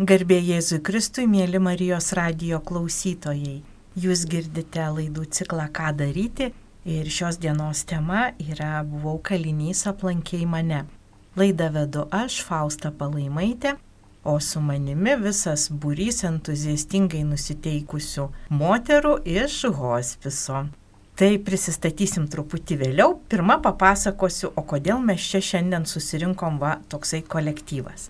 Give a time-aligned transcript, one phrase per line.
[0.00, 3.58] Garbė Jėzui Kristui, mėly Marijos radio klausytojai.
[4.00, 6.46] Jūs girdite laidų ciklą Ką daryti
[6.88, 10.86] ir šios dienos tema yra Buvau kalinys aplankiai mane.
[11.36, 13.74] Laidą vedu aš, Fausta Palaimaitė,
[14.24, 18.24] o su manimi visas būrys entuziastingai nusiteikusių
[18.56, 20.62] moterų iš hospiso.
[21.12, 23.18] Tai prisistatysim truputį vėliau.
[23.28, 28.08] Pirmą papasakosiu, o kodėl mes čia šiandien susirinkom va toksai kolektyvas.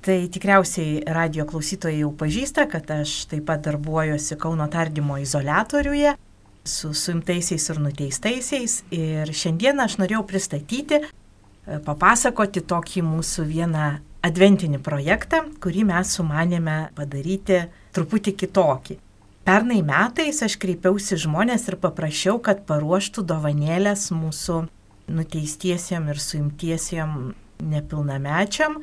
[0.00, 6.14] Tai tikriausiai radio klausytojai jau pažįsta, kad aš taip pat darbuojuosi Kauno tardymo izolatoriuje
[6.68, 8.76] su suimtaisiais ir nuteistaisiais.
[8.94, 13.88] Ir šiandien aš norėjau pristatyti, e, papasakoti tokį mūsų vieną
[14.22, 17.64] adventinį projektą, kurį mes sumanėme padaryti
[17.96, 18.98] truputį kitokį.
[19.48, 24.60] Pernai metais aš kreipiausi žmonės ir paprašiau, kad paruoštų dovanėlės mūsų
[25.08, 28.78] nuteistiesiem ir suimtiesiem nepilnamečiam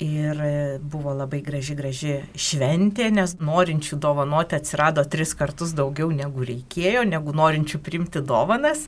[0.00, 0.38] Ir
[0.80, 7.34] buvo labai graži, graži šventė, nes norinčių dovanoti atsirado tris kartus daugiau negu reikėjo, negu
[7.36, 8.86] norinčių primti dovanas.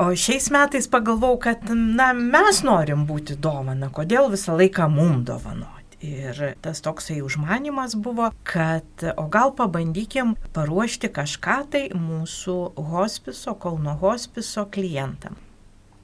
[0.00, 5.74] O šiais metais pagalvojau, kad na, mes norim būti dovana, kodėl visą laiką mum dovanoti.
[6.06, 12.56] Ir tas toksai užmanimas buvo, kad o gal pabandykim paruošti kažką tai mūsų
[12.92, 15.34] hospiso, Kauno hospiso klientam.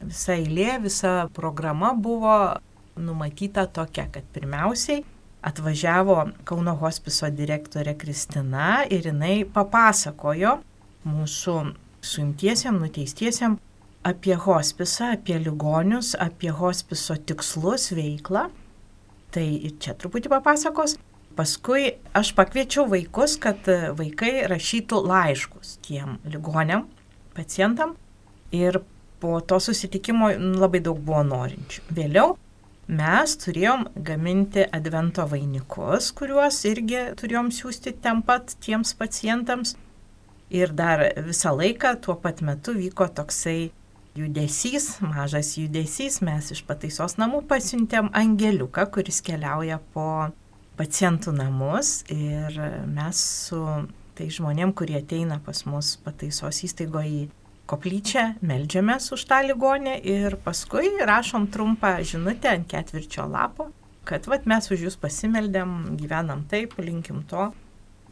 [0.03, 2.35] Visa eilė, visa programa buvo
[2.97, 5.05] numatyta tokia, kad pirmiausiai
[5.45, 10.59] atvažiavo Kauno hospiso direktorė Kristina ir jinai papasakojo
[11.05, 11.57] mūsų
[12.05, 13.59] suimtiesiam, nuteistiesiam
[14.05, 18.49] apie hospisą, apie ligonius, apie hospiso tikslus, veiklą.
[19.35, 20.97] Tai ir čia truputį papasakos.
[21.35, 23.67] Paskui aš pakviečiau vaikus, kad
[23.99, 26.87] vaikai rašytų laiškus tiem ligoniam,
[27.35, 27.97] pacientam.
[28.55, 28.79] Ir
[29.19, 31.83] po to susitikimo labai daug buvo norinčių.
[31.97, 32.37] Vėliau
[32.89, 39.77] mes turėjom gaminti advento vainikus, kuriuos irgi turėjom siūsti ten pat tiems pacientams.
[40.55, 43.73] Ir dar visą laiką tuo pat metu vyko toksai
[44.15, 50.31] judesys, mažas judesys, mes iš pataisos namų pasiuntėm angeliuką, kuris keliauja po
[50.79, 52.55] pacientų namus ir
[52.91, 53.63] mes su
[54.15, 57.31] tai žmonėm, kurie ateina pas mus pataisos įstaigoje į
[57.71, 63.71] koplyčią, melžiamės už tą ligonę ir paskui rašom trumpą žinutę ant ketvirčio lapo,
[64.05, 67.51] kad vat, mes už jūs pasimeldėm, gyvenam taip, linkim to,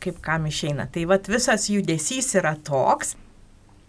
[0.02, 0.88] kaip kam išeina.
[0.92, 3.16] Tai vat, visas judesys yra toks.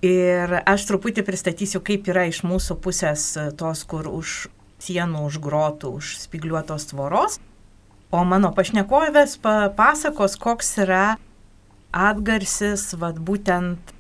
[0.04, 4.50] Ir aš truputį pristatysiu, kaip yra iš mūsų pusės tos, kur už
[4.84, 7.40] sienų, už grotų, už spigliuotos tvoros.
[8.12, 11.16] O mano pašnekovės papasakos, koks yra
[11.96, 13.93] atgarsis, vad būtent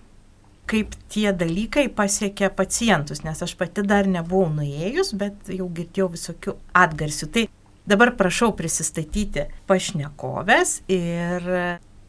[0.73, 6.55] kaip tie dalykai pasiekia pacientus, nes aš pati dar nebuvau nuėjus, bet jau girdėjau visokių
[6.73, 7.29] atgarsių.
[7.35, 7.43] Tai
[7.89, 11.45] dabar prašau prisistatyti pašnekovės ir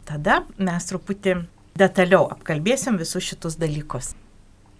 [0.08, 1.42] tada mes truputį
[1.76, 4.14] detaliau apkalbėsim visus šitus dalykus.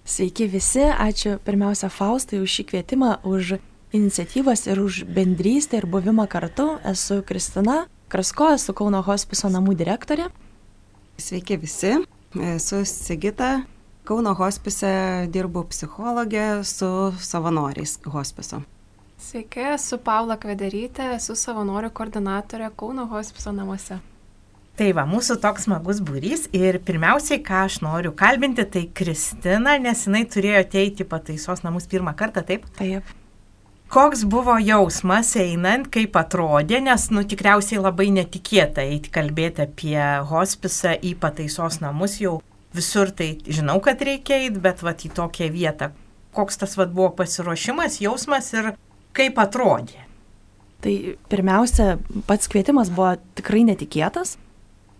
[0.05, 3.57] Sveiki visi, ačiū pirmiausia Faustai už šį kvietimą, už
[3.97, 6.75] iniciatyvas ir už bendrystę ir buvimą kartu.
[6.85, 10.29] Esu Kristina Krasko, esu Kauno hospiso namų direktorė.
[11.21, 11.95] Sveiki visi,
[12.35, 13.63] Esu Sigita,
[14.05, 14.89] Kauno hospise
[15.33, 16.89] dirbu psichologė su
[17.25, 18.59] savanoriais hospiso.
[19.17, 23.97] Sveiki, esu Paula Kvederytė, esu savanorių koordinatorė Kauno hospiso namuose.
[24.77, 30.05] Tai va, mūsų toks smagus būrys ir pirmiausiai, ką aš noriu kalbinti, tai Kristina, nes
[30.05, 32.69] jinai turėjo ateiti pataisos namus pirmą kartą, taip?
[32.77, 33.09] Taip.
[33.89, 40.99] Koks buvo jausmas einant, kaip atrodė, nes, nu, tikriausiai labai netikėta eiti kalbėti apie hospisą
[41.01, 42.43] į pataisos namus, jau
[42.75, 45.93] visur tai žinau, kad reikia eiti, bet va į tokią vietą.
[46.35, 48.73] Koks tas va buvo pasiruošimas, jausmas ir
[49.15, 50.03] kaip atrodė?
[50.85, 50.95] Tai
[51.33, 51.95] pirmiausia,
[52.29, 54.35] pats kvietimas buvo tikrai netikėtas,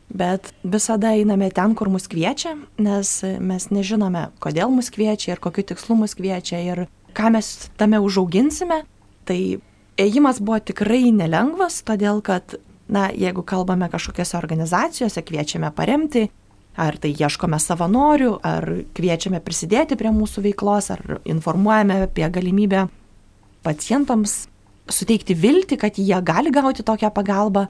[0.09, 5.67] bet visada einame ten, kur mus kviečia, nes mes nežinome, kodėl mus kviečia ir kokiu
[5.75, 8.85] tikslu mus kviečia ir ką mes tame užauginsime,
[9.29, 9.59] tai
[10.01, 12.57] ėjimas buvo tikrai nelengvas, todėl kad,
[12.89, 16.29] na, jeigu kalbame kažkokiose organizacijose, kviečiame paremti,
[16.77, 18.67] ar tai ieškome savanorių, ar
[18.97, 22.89] kviečiame prisidėti prie mūsų veiklos, ar informuojame apie galimybę
[23.65, 24.45] pacientams
[24.91, 27.69] suteikti viltį, kad jie gali gauti tokią pagalbą.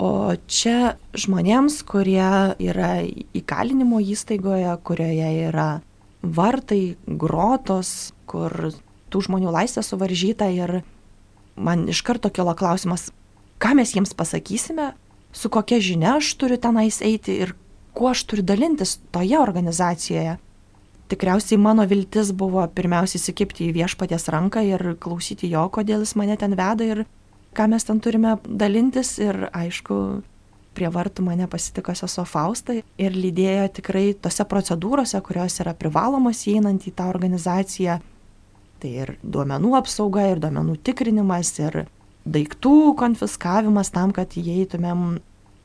[0.00, 2.94] O čia žmonėms, kurie yra
[3.36, 5.68] įkalinimo įstaigoje, kurioje yra
[6.24, 8.72] vartai, grotos, kur
[9.12, 10.80] tų žmonių laisvė suvaržyta ir
[11.54, 13.12] man iš karto kilo klausimas,
[13.62, 14.90] ką mes jiems pasakysime,
[15.30, 17.54] su kokia žinia aš turiu tenais eiti ir
[17.94, 20.36] kuo aš turiu dalintis toje organizacijoje.
[21.08, 26.36] Tikriausiai mano viltis buvo pirmiausia įsikipti į viešpaties ranką ir klausyti jo, kodėl jis mane
[26.40, 27.04] ten veda ir
[27.54, 29.98] ką mes ten turime dalintis ir aišku,
[30.74, 36.88] prie vartų mane pasitiko sesuo Fausta ir lydėjo tikrai tose procedūrose, kurios yra privalomos įeinant
[36.88, 38.00] į tą organizaciją.
[38.82, 41.84] Tai ir duomenų apsauga, ir duomenų tikrinimas, ir
[42.24, 45.20] daiktų konfiskavimas tam, kad įeitumėm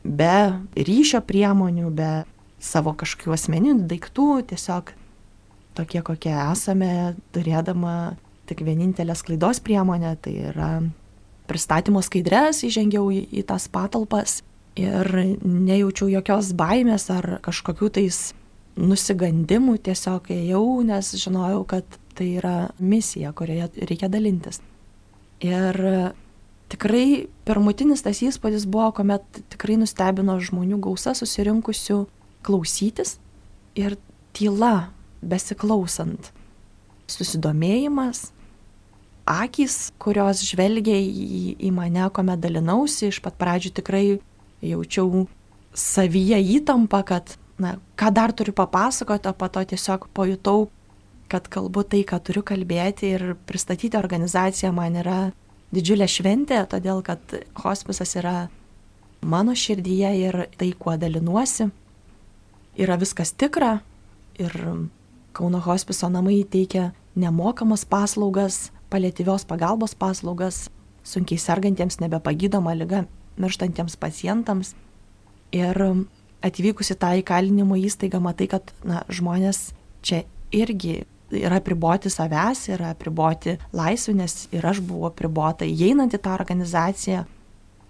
[0.10, 0.34] be
[0.76, 2.12] ryšio priemonių, be
[2.60, 4.94] savo kažkokių asmeninių daiktų, tiesiog
[5.78, 8.18] tokie, kokie esame, turėdama
[8.50, 10.72] tik vienintelę sklaidos priemonę, tai yra
[11.50, 14.42] pristatymo skaidrės, įžengiau į, į tas patalpas
[14.80, 15.10] ir
[15.44, 18.20] nejaučiau jokios baimės ar kažkokių tais
[18.80, 24.62] nusigandimų, tiesiog ėjau, nes žinojau, kad tai yra misija, kurioje reikia dalintis.
[25.44, 25.80] Ir
[26.70, 32.04] tikrai pirmutinis tas įspūdis buvo, kuomet tikrai nustebino žmonių gausa susirinkusių
[32.46, 33.18] klausytis
[33.78, 33.98] ir
[34.38, 36.32] tyla besiklausant.
[37.10, 38.30] Susidomėjimas,
[39.30, 44.04] akys, kurios žvelgia į, į mane, kuomet dalinausi, iš pat pradžių tikrai
[44.66, 45.26] jaučiau
[45.74, 50.70] savyje įtampą, kad, na, ką dar turiu papasakoti, o po to tiesiog pajutau,
[51.30, 55.20] kad kalbu tai, ką turiu kalbėti ir pristatyti organizaciją man yra
[55.76, 57.20] didžiulė šventė, todėl kad
[57.64, 58.50] hospisas yra
[59.22, 61.70] mano širdyje ir tai, kuo dalinuosi,
[62.80, 63.80] yra viskas tikra
[64.40, 64.56] ir
[65.40, 70.66] Kauno hospiso namai teikia nemokamas paslaugas, palėtyvios pagalbos paslaugas
[71.06, 73.04] sunkiai sergantiems nebepagydoma lyga
[73.40, 74.74] mirštantiems pacientams.
[75.56, 75.78] Ir
[76.46, 79.70] atvykusi tą įkalinimo įstaigą matai, kad na, žmonės
[80.02, 81.06] čia irgi
[81.36, 87.26] yra priboti savęs, yra priboti laisvių, nes ir aš buvau pribota įeinant į tą organizaciją.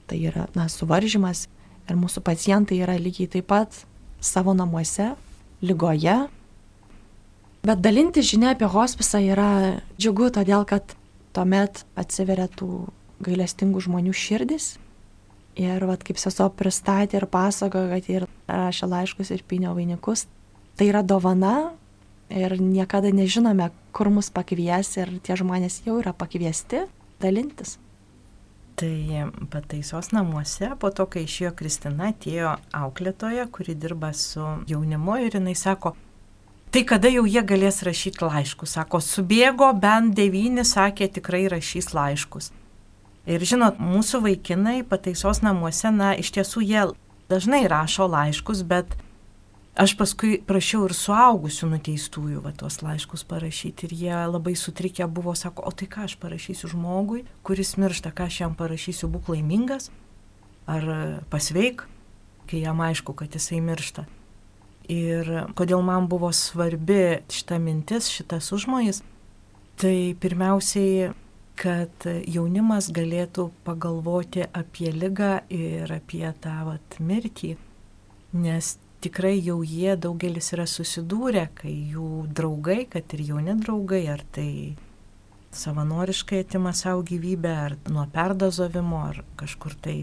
[0.09, 1.47] Tai yra na, suvaržymas
[1.89, 3.83] ir mūsų pacientai yra lygiai taip pat
[4.21, 5.13] savo namuose,
[5.61, 6.17] lygoje.
[7.63, 9.49] Bet dalinti žinia apie hospisą yra
[9.99, 10.95] džiugu, todėl kad
[11.35, 12.87] tuomet atsiveria tų
[13.23, 14.77] gailestingų žmonių širdis
[15.59, 20.23] Ir vat, kaip sesuo pristatė ir pasakojo, kad ir rašė laiškus ir pinio vainikus,
[20.79, 21.73] tai yra dovana
[22.29, 26.85] ir niekada nežinome, kur mus pakvies ir tie žmonės jau yra pakviesti
[27.21, 27.77] dalintis.
[28.79, 35.35] Tai pataisos namuose, po to, kai išėjo Kristina, atėjo auklėtoja, kuri dirba su jaunimu ir
[35.35, 35.97] jinai sako,
[36.71, 38.77] tai kada jau jie galės rašyti laiškus?
[38.77, 42.53] Sako, subėgo bent devyni, sakė, tikrai rašys laiškus.
[43.27, 46.87] Ir žinot, mūsų vaikinai pataisos namuose, na, iš tiesų jie
[47.29, 48.95] dažnai rašo laiškus, bet
[49.79, 55.35] aš paskui prašiau ir suaugusių nuteistųjų va tuos laiškus parašyti ir jie labai sutrikę buvo,
[55.39, 59.87] sako, o tai ką aš parašysiu žmogui, kuris miršta, ką aš jam parašysiu, būk laimingas
[60.69, 60.85] ar
[61.31, 61.85] pasveik,
[62.49, 64.05] kai jam aišku, kad jisai miršta.
[64.89, 65.27] Ir
[65.57, 69.03] kodėl man buvo svarbi šita mintis, šitas užmojas,
[69.79, 71.11] tai pirmiausiai
[71.59, 77.57] kad jaunimas galėtų pagalvoti apie lygą ir apie tą vat, mirtį,
[78.39, 84.23] nes tikrai jau jie daugelis yra susidūrę, kai jų draugai, kad ir jauni draugai, ar
[84.35, 84.75] tai
[85.55, 89.97] savanoriškai atima savo gyvybę, ar nuo perdozovimo, ar kažkur tai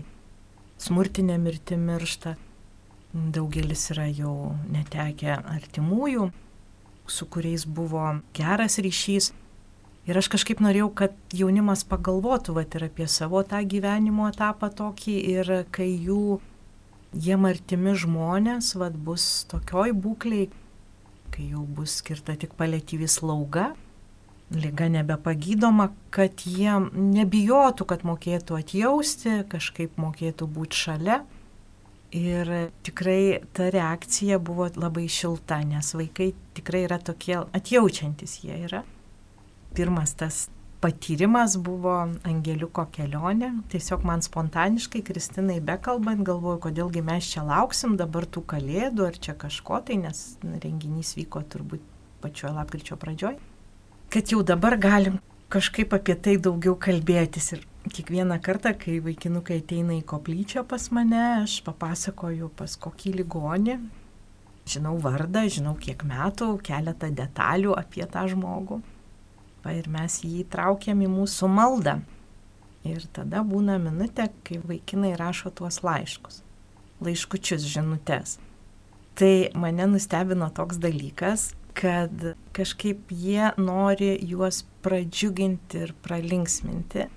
[0.83, 2.37] smurtinė mirti miršta.
[3.17, 6.27] Daugelis yra jau netekę artimųjų,
[7.09, 9.31] su kuriais buvo geras ryšys.
[10.07, 15.17] Ir aš kažkaip norėjau, kad jaunimas pagalvotų vat, ir apie savo tą gyvenimo etapą tokį
[15.33, 16.39] ir kai jų
[17.17, 20.49] jiem artimi žmonės vat, bus tokioj būkliai,
[21.35, 23.73] kai jau bus skirta tik palėtyvi slauga,
[24.55, 31.23] lyga nebepagydoma, kad jie nebijotų, kad mokėtų atjausti, kažkaip mokėtų būti šalia.
[32.17, 32.49] Ir
[32.87, 38.85] tikrai ta reakcija buvo labai šilta, nes vaikai tikrai yra tokie atjaučiantis jie yra
[39.77, 40.47] pirmas tas
[40.81, 41.95] patyrimas buvo
[42.27, 43.51] Angeliuko kelionė.
[43.73, 49.37] Tiesiog man spontaniškai, Kristinai bekalbant, galvoju, kodėlgi mes čia lauksim dabar tų kalėdų ar čia
[49.39, 51.85] kažko tai, nes renginys vyko turbūt
[52.25, 53.39] pačioje lapkričio pradžioj.
[54.13, 55.21] Kad jau dabar galim
[55.53, 57.53] kažkaip apie tai daugiau kalbėtis.
[57.57, 63.79] Ir kiekvieną kartą, kai vaikinukai ateina į koplyčią pas mane, aš papasakoju pas kokį ligonį.
[64.67, 68.81] Žinau vardą, žinau kiek metų, keletą detalių apie tą žmogų
[69.67, 71.99] va, ir mes jį traukiam į mūsų maldą.
[72.87, 76.43] Ir tada būna minutė, kai vaikinai rašo tuos laiškus,
[77.03, 78.37] laiškučius, žinutės.
[79.19, 82.13] Tai mane nustebino toks dalykas, kad
[82.57, 87.09] kažkaip jie nori juos pradžiuginti ir pralinksminti.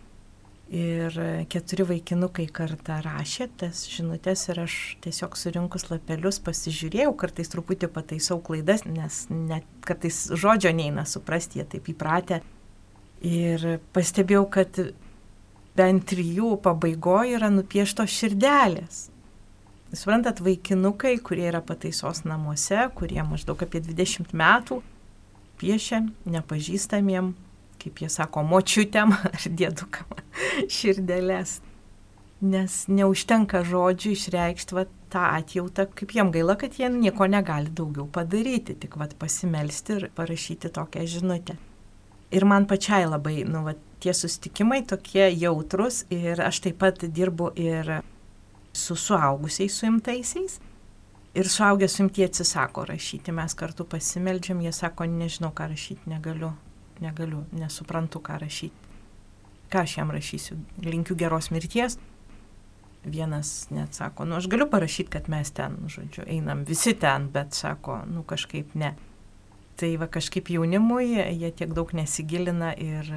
[0.69, 1.15] Ir
[1.49, 8.37] keturi vaikinukai kartą rašė tas žinutės ir aš tiesiog surinkus lapelius pasižiūrėjau, kartais truputį pataisau
[8.45, 12.43] klaidas, nes net kartais žodžio neina suprasti, jie taip įpratę.
[13.25, 14.77] Ir pastebėjau, kad
[15.79, 19.07] bent trijų pabaigoje yra nupieštos širdelės.
[19.89, 24.83] Suprantat, vaikinukai, kurie yra pataisos namuose, kurie maždaug apie 20 metų
[25.57, 27.33] piešia nepažįstamiem,
[27.79, 30.21] kaip jie sako, močiutėm ar dėdukam
[30.77, 31.59] širdelės.
[32.39, 38.05] Nes neužtenka žodžių išreikšti va, tą atjautą, kaip jiem gaila, kad jie nieko negali daugiau
[38.07, 41.57] padaryti, tik va, pasimelsti ir parašyti tokią žinutę.
[42.31, 47.51] Ir man pačiai labai, nu, va, tie sustikimai tokie jautrus ir aš taip pat dirbu
[47.59, 47.99] ir
[48.73, 50.59] su suaugusiais suimtaisiais.
[51.35, 56.53] Ir suaugę suimtie atsisako rašyti, mes kartu pasimeldžiam, jie sako, nežinau, ką rašyti, negaliu,
[57.01, 58.87] negaliu, nesuprantu, ką rašyti.
[59.69, 61.99] Ką aš jam rašysiu, linkiu geros mirties.
[63.05, 67.55] Vienas net sako, nu aš galiu parašyti, kad mes ten, žodžiu, einam visi ten, bet
[67.55, 68.95] sako, nu kažkaip ne.
[69.79, 73.07] Tai va kažkaip jaunimui jie tiek daug nesigilina ir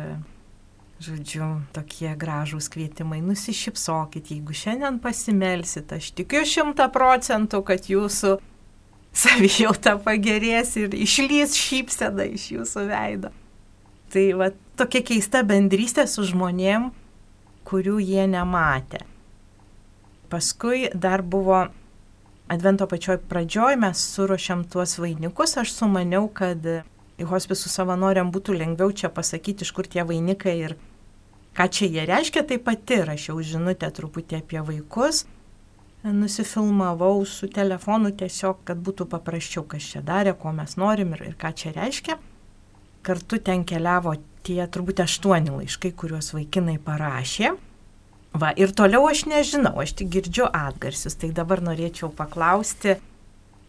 [1.02, 8.36] žodžiu, tokie gražūs kvietimai, nusišypsokit, jeigu šiandien pasimelsit, aš tikiu šimta procentų, kad jūsų
[9.12, 13.32] savijauta pagerės ir išlys šypsena iš jūsų veido.
[14.12, 16.90] Tai va tokia keista bendrystė su žmonėm,
[17.68, 19.04] kurių jie nematė.
[20.32, 21.68] Paskui dar buvo
[22.52, 26.66] Advento pačioj pradžioj mes suruošiam tuos vainikus, aš sumaniau, kad
[27.16, 30.74] hospisų savanoriam būtų lengviau čia pasakyti, iš kur tie vainikai ir
[31.52, 35.26] Ką čia jie reiškia, tai pati rašiau žinutę truputį apie vaikus,
[36.02, 41.34] nusifilmavau su telefonu tiesiog, kad būtų paprasčiau, kas čia darė, ko mes norim ir, ir
[41.36, 42.16] ką čia reiškia.
[43.02, 44.14] Kartu ten keliavo
[44.46, 47.54] tie turbūt aštuoni laiškai, kuriuos vaikinai parašė.
[48.32, 52.96] Va, ir toliau aš nežinau, aš tik girdžiu atgarsius, tai dabar norėčiau paklausti,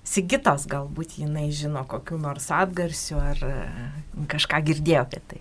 [0.03, 3.39] Sigitos galbūt jinai žino kokiu nors atgarsiu ar
[4.27, 5.39] kažką girdėjo apie tai.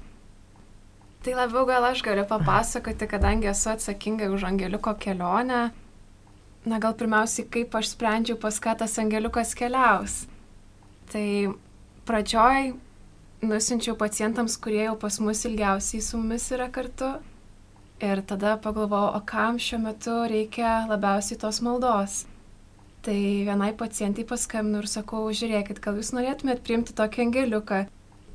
[1.22, 5.64] Tai labiau gal aš galiu papasakoti, kadangi esu atsakinga už angeliuko kelionę.
[6.62, 10.20] Na gal pirmiausiai, kaip aš sprendžiau, pas ką tas angeliukas keliaus.
[11.11, 11.26] Tai
[12.06, 12.72] pradžioj
[13.42, 17.14] nusinčiau pacientams, kurie jau pas mus ilgiausiai su mumis yra kartu.
[18.02, 22.22] Ir tada pagalvojau, o kam šiuo metu reikia labiausiai tos maldos.
[23.02, 23.18] Tai
[23.49, 27.82] vienai pacientai paskambinu ir sakau, žiūrėkit, gal jūs norėtumėt priimti tokį angeliuką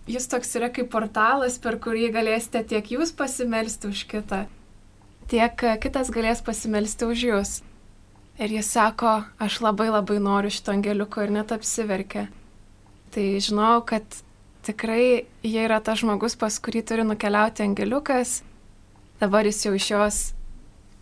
[0.07, 4.45] jis toks yra kaip portalas, per kurį galėsite tiek jūs pasimelsti už kitą,
[5.31, 7.55] tiek kitas galės pasimelsti už jūs.
[8.37, 12.27] Ir jis sako, aš labai labai noriu šito angeliuko ir net apsiverkia.
[13.11, 14.05] Tai žinau, kad
[14.67, 18.41] tikrai jie yra tas žmogus, pas kurį turi nukeliauti angeliukas.
[19.21, 20.17] Dabar jis jau iš jos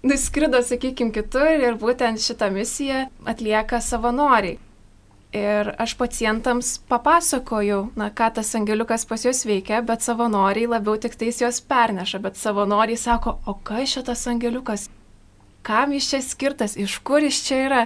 [0.05, 4.59] nuskrido, sakykime, kitur ir būtent šitą misiją atlieka savanoriai.
[5.35, 11.17] Ir aš pacientams papasakojau, na, ką tas angeliukas pas juos veikia, bet savanoriai labiau tik
[11.19, 14.87] tais juos perneša, bet savanoriai sako, o kas šitas angeliukas,
[15.65, 17.81] kam jis čia skirtas, iš kur jis čia yra.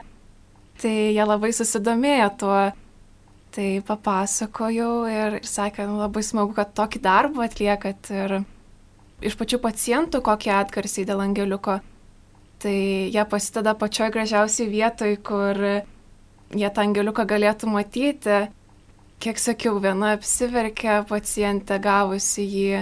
[0.79, 2.59] Tai jie labai susidomėjo tuo,
[3.59, 8.37] tai papasakojau ir, ir sakė, nu, labai smagu, kad tokį darbą atliekat ir
[9.19, 11.81] iš pačių pacientų kokie atgarsiai dėl angeliuko.
[12.63, 12.75] Tai
[13.11, 18.39] jie pasitada pačioj gražiausiai vietoj, kur jie tą angeliuką galėtų matyti.
[19.19, 22.81] Kiek sakiau, viena apsiverkė pacientė gavusi jį,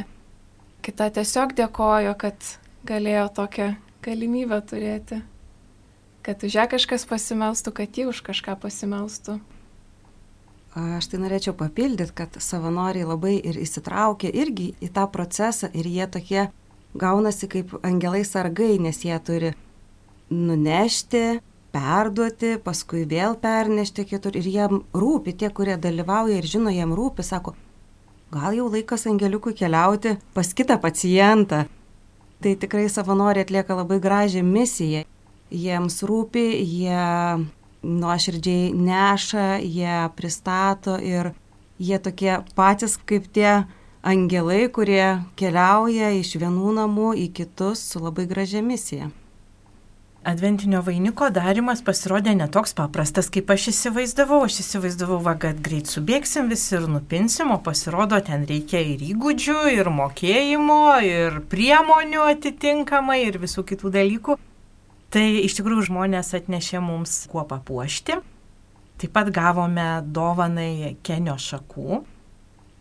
[0.85, 2.53] kita tiesiog dėkojo, kad
[2.85, 3.73] galėjo tokią
[4.05, 5.23] galimybę turėti.
[6.21, 9.41] Kad už ją kažkas pasimelstų, kad ji už kažką pasimelstų.
[10.77, 16.05] Aš tai norėčiau papildyti, kad savanoriai labai ir įsitraukia irgi į tą procesą ir jie
[16.13, 16.43] tokie
[16.93, 19.53] gaunasi kaip angelai sargai, nes jie turi
[20.29, 21.39] nunešti,
[21.73, 27.25] perduoti, paskui vėl pernešti kitur ir jiem rūpi, tie, kurie dalyvauja ir žino, jiem rūpi,
[27.25, 27.55] sako,
[28.33, 31.65] gal jau laikas angeliukui keliauti pas kitą pacientą.
[32.37, 35.07] Tai tikrai savanoriai atlieka labai gražią misiją.
[35.49, 37.01] Jiems rūpi, jie
[37.83, 41.33] nuoširdžiai neša, jie pristato ir
[41.77, 43.67] jie tokie patys kaip tie
[44.01, 49.11] angelai, kurie keliauja iš vienų namų į kitus su labai gražia misija
[50.27, 54.41] adventinio vainiko darimas pasirodė netoks paprastas, kaip aš įsivaizdavau.
[54.47, 59.57] Aš įsivaizdavau, va, kad greit subėgsim visi ir nupinsim, o pasirodo, ten reikia ir įgūdžių,
[59.77, 64.37] ir mokėjimo, ir priemonių atitinkamai, ir visų kitų dalykų.
[65.13, 68.19] Tai iš tikrųjų žmonės atnešė mums kuo papuošti.
[68.97, 72.01] Taip pat gavome dovanai kenio šakų,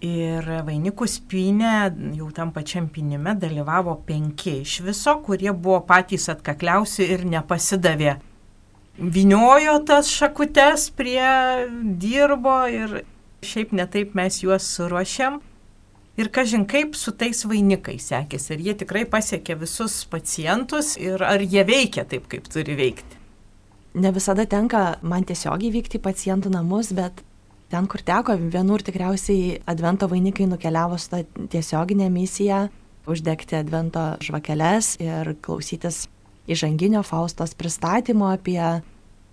[0.05, 7.07] Ir vainikų spynė, jau tam pačiam pinime, dalyvavo penki iš viso, kurie buvo patys atkakliausi
[7.15, 8.19] ir nepasidavė.
[9.01, 11.25] Viniojo tas šakutes prie
[11.97, 12.99] dirbo ir
[13.41, 15.41] šiaip netaip mes juos suruošėm.
[16.17, 21.45] Ir kažin kaip su tais vainikais sekėsi, ar jie tikrai pasiekė visus pacientus ir ar
[21.45, 23.21] jie veikia taip, kaip turi veikti.
[24.01, 27.21] Ne visada tenka man tiesiogiai vykti į pacientų namus, bet
[27.73, 32.67] ten, kur teko, vienur tikriausiai advento vainikai nukeliavo su tą tiesioginę misiją
[33.07, 36.07] uždegti advento žvakeles ir klausytis
[36.51, 38.61] įžanginio Faustos pristatymo apie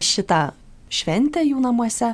[0.03, 0.51] šitą
[0.93, 2.13] šventę jų namuose.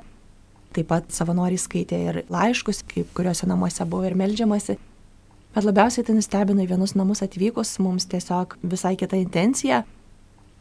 [0.76, 4.78] Taip pat savanoriai skaitė ir laiškus, kaip kuriuose namuose buvo ir melžiamasi.
[5.56, 9.82] Bet labiausiai tai nustebino į vienus namus atvykus, mums tiesiog visai kita intencija.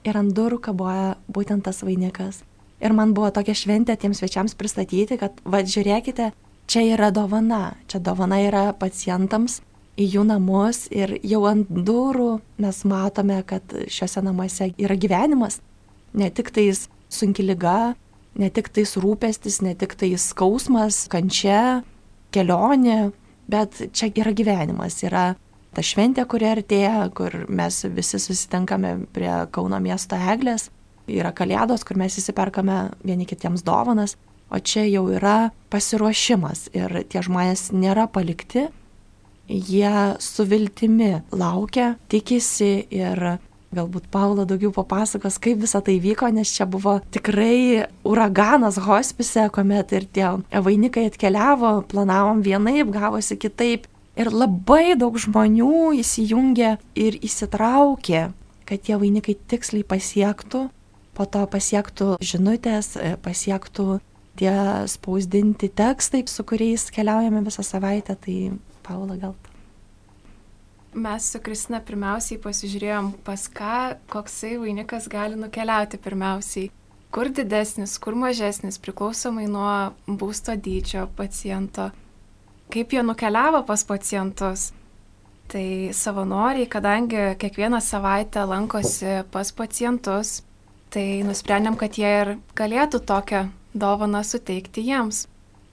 [0.08, 2.40] Ir ant durų kaboja būtent tas vainikas.
[2.80, 6.30] Ir man buvo tokia šventė tiems svečiams pristatyti, kad, va, žiūrėkite,
[6.70, 7.74] čia yra dovana.
[7.90, 9.60] Čia dovana yra pacientams
[9.98, 15.58] į jų namus ir jau ant durų mes matome, kad šiuose namuose yra gyvenimas.
[16.14, 17.96] Ne tik tais sunki lyga,
[18.38, 21.82] ne tik tais rūpestis, ne tik tais skausmas, kančia,
[22.34, 23.12] kelionė,
[23.48, 25.32] bet čia yra gyvenimas, yra
[25.74, 30.68] ta šventė, kuri artėja, kur mes visi susitinkame prie Kauno miesto eglės,
[31.08, 34.16] yra kalėdos, kur mes įsiperkame vieni kitiems dovanas,
[34.50, 38.68] o čia jau yra pasiruošimas ir tie žmonės nėra palikti,
[39.48, 46.48] jie su viltimi laukia, tikisi ir Galbūt Paula daugiau papasakos, kaip visa tai vyko, nes
[46.56, 53.84] čia buvo tikrai uraganas hospise, kuomet ir tie vainikai atkeliavo, planavom vienaip, gavosi kitaip.
[54.18, 58.22] Ir labai daug žmonių įsijungė ir įsitraukė,
[58.66, 60.64] kad tie vainikai tiksliai pasiektų,
[61.14, 64.00] po to pasiektų žinutės, pasiektų
[64.40, 64.54] tie
[64.88, 68.16] spausdinti tekstai, su kuriais keliaujame visą savaitę.
[68.16, 68.38] Tai
[68.86, 69.36] Paula gal
[70.98, 73.74] Mes su Kristina pirmiausiai pasižiūrėjom, pas ką
[74.10, 76.72] koksai vainikas gali nukeliauti pirmiausiai.
[77.14, 81.92] Kur didesnis, kur mažesnis, priklausomai nuo būsto dydžio paciento.
[82.74, 84.72] Kaip jie nukeliavo pas pacientus.
[85.48, 85.64] Tai
[85.94, 90.40] savanoriai, kadangi kiekvieną savaitę lankosi pas pacientus,
[90.90, 95.28] tai nusprendėm, kad jie ir galėtų tokią dovaną suteikti jiems.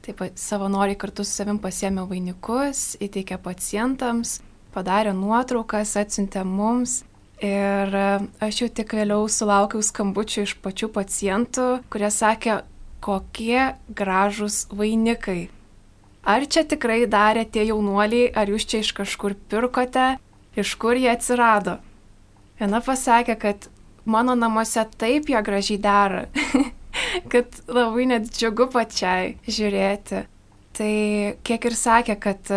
[0.06, 4.44] Taip pat savanoriai kartu su savim pasėmė vainikus, įteikė pacientams
[4.76, 7.04] padarė nuotraukas, atsiuntė mums.
[7.44, 8.06] Ir e,
[8.44, 12.62] aš jau tik vėliau sulaukiau skambučių iš pačių pacientų, kurie sakė,
[13.04, 15.50] kokie gražūs vainikai.
[16.26, 20.16] Ar čia tikrai darė tie jaunuoliai, ar jūs čia iš kažkur pirkote,
[20.58, 21.78] iš kur jie atsirado.
[22.58, 23.68] Viena pasakė, kad
[24.10, 26.24] mano namuose taip jie gražiai dera,
[27.32, 30.24] kad labai net džiugu pačiai žiūrėti.
[30.76, 30.96] Tai
[31.46, 32.50] kiek ir sakė, kad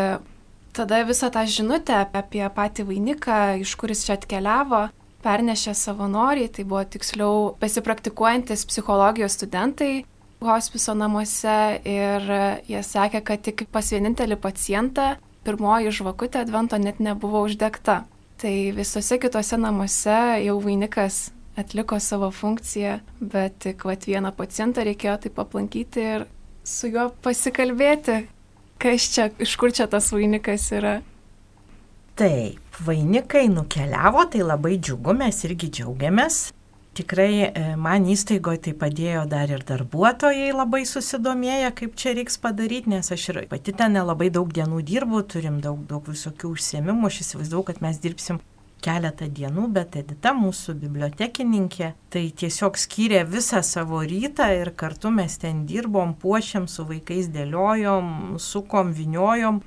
[0.78, 4.86] tada visą tą žinutę apie patį vainiką, iš kuris čia atkeliavo,
[5.24, 10.04] pernešė savanoriai, tai buvo tiksliau besipraktikuojantis psichologijos studentai
[10.40, 12.28] hospiso namuose ir
[12.68, 18.04] jie sakė, kad tik pas vienintelį pacientą pirmoji žvakutė advento net nebuvo uždegta.
[18.38, 25.16] Tai visose kitose namuose jau vainikas atliko savo funkciją, bet tik vat, vieną pacientą reikėjo
[25.24, 26.26] taip aplankyti ir
[26.62, 28.20] su juo pasikalbėti,
[28.82, 30.98] kas čia, iš kur čia tas vainikas yra.
[32.18, 36.38] Taip, vainikai nukeliavo, tai labai džiugu, mes irgi džiaugiamės.
[36.98, 42.90] Tikrai e, man įstaigoje tai padėjo dar ir darbuotojai labai susidomėję, kaip čia reiks padaryti,
[42.90, 47.20] nes aš ir pati ten nelabai daug dienų dirbu, turim daug, daug visokių užsiemimų, aš
[47.22, 48.42] įsivaizduoju, kad mes dirbsim
[48.84, 55.38] keletą dienų, bet Edita, mūsų bibliotekininkė, tai tiesiog skyrė visą savo rytą ir kartu mes
[55.42, 59.62] ten dirbom, puošiam, su vaikais dėliojom, sukom, viniojom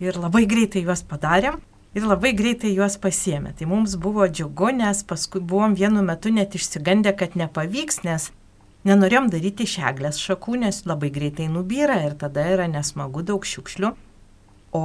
[0.00, 1.60] ir labai greitai juos padarėm.
[1.90, 3.50] Ir labai greitai juos pasiemė.
[3.58, 8.28] Tai mums buvo džiugu, nes paskui buvom vienu metu net išsigandę, kad nepavyks, nes
[8.86, 13.90] nenorėjom daryti šeglės šakų, nes labai greitai nubyra ir tada yra nesmagu daug šiukšlių.
[14.78, 14.84] O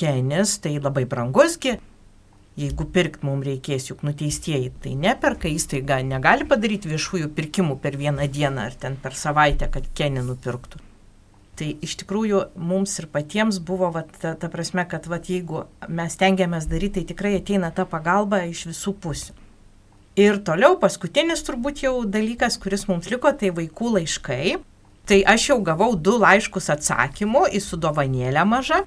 [0.00, 1.76] kenis tai labai brangusgi,
[2.60, 8.26] Jeigu pirkt mums reikės, juk nuteistieji tai neperka įstaiga, negali padaryti viešųjų pirkimų per vieną
[8.28, 10.82] dieną ar ten per savaitę, kad kenį nupirktų.
[11.56, 16.18] Tai iš tikrųjų mums ir patiems buvo va, ta, ta prasme, kad va, jeigu mes
[16.20, 19.36] tengiamės daryti, tai tikrai ateina ta pagalba iš visų pusių.
[20.20, 24.56] Ir toliau paskutinis turbūt jau dalykas, kuris mums liko, tai vaikų laiškai.
[25.08, 28.84] Tai aš jau gavau du laiškus atsakymų į sudovanėlę mažą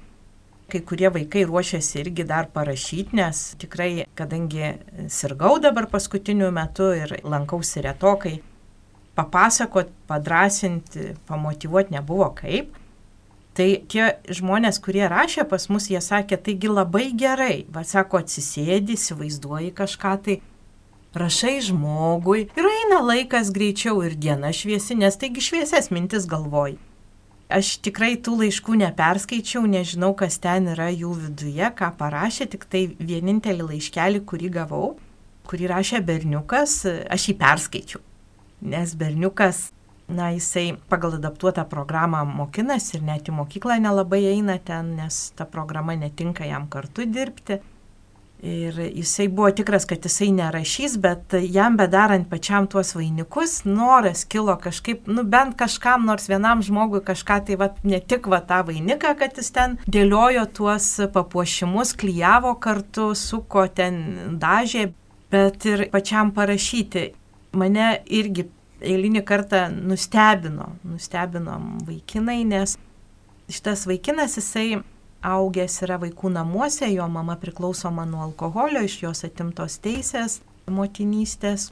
[0.72, 4.72] Kai kurie vaikai ruošiasi irgi dar parašyti, nes tikrai, kadangi
[5.12, 8.38] sirgau dabar paskutiniu metu ir lankausi retokai,
[9.14, 12.72] papasakot, padrasinti, pamotivuoti nebuvo kaip.
[13.54, 18.96] Tai tie žmonės, kurie rašė pas mus, jie sakė, taigi labai gerai, va sako, atsisėdi,
[18.96, 20.40] įsivaizduoji kažką tai,
[21.14, 26.74] rašai žmogui ir eina laikas greičiau ir diena šviesi, nes taigi šviesės mintis galvoj
[27.54, 32.80] Aš tikrai tų laiškų neperskaičiau, nežinau, kas ten yra jų viduje, ką parašė, tik tai
[32.98, 34.88] vienintelį laiškelį, kurį gavau,
[35.46, 36.80] kurį rašė berniukas,
[37.14, 38.02] aš jį perskaičiau.
[38.74, 39.68] Nes berniukas,
[40.08, 45.46] na, jisai pagal adaptuotą programą mokinasi ir net į mokyklą nelabai eina ten, nes ta
[45.46, 47.60] programa netinka jam kartu dirbti.
[48.44, 54.52] Ir jisai buvo tikras, kad jisai nerašys, bet jam bedarant pačiam tuos vainikus, noras kilo
[54.60, 59.14] kažkaip, nu bent kažkam, nors vienam žmogui kažką, tai va, ne tik va tą vainiką,
[59.16, 64.02] kad jis ten dėliojo tuos papuošimus, klyjavo kartu, suko ten
[64.42, 64.90] dažė,
[65.32, 67.14] bet ir pačiam parašyti.
[67.56, 68.50] Mane irgi
[68.84, 71.56] eilinį kartą nustebino, nustebino
[71.88, 72.76] vaikinai, nes
[73.48, 74.82] šitas vaikinas jisai
[75.24, 81.70] augęs yra vaikų namuose, jo mama priklausoma nuo alkoholio, iš jos atimtos teisės, motinystės.